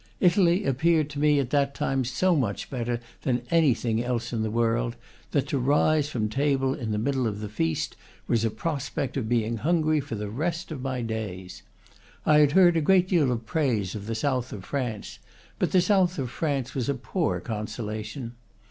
[0.19, 4.49] Italy appeared to me at that time so much better than anything else in the
[4.49, 4.95] world,
[5.29, 7.95] that to rise from table in the middle of the feast
[8.27, 11.61] was a prospect of being hungry for the rest of my days.
[12.25, 15.19] I had heard a great deal of praise of the south of France;
[15.59, 18.33] but the south of France was a poor consolation.